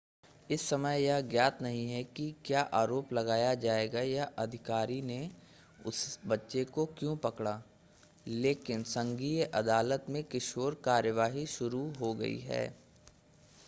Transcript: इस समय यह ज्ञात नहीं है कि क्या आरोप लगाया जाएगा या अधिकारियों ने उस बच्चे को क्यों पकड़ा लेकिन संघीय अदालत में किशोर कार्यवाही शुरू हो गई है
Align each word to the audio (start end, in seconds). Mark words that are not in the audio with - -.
इस 0.49 0.61
समय 0.61 1.01
यह 1.01 1.19
ज्ञात 1.21 1.61
नहीं 1.61 1.85
है 1.91 2.03
कि 2.03 2.23
क्या 2.45 2.61
आरोप 2.73 3.11
लगाया 3.13 3.53
जाएगा 3.55 4.01
या 4.01 4.23
अधिकारियों 4.37 5.05
ने 5.05 5.29
उस 5.85 6.19
बच्चे 6.27 6.63
को 6.63 6.85
क्यों 6.99 7.15
पकड़ा 7.17 7.61
लेकिन 8.27 8.83
संघीय 8.87 9.43
अदालत 9.53 10.05
में 10.09 10.23
किशोर 10.23 10.81
कार्यवाही 10.83 11.45
शुरू 11.47 11.87
हो 11.99 12.13
गई 12.13 12.39
है 12.39 12.67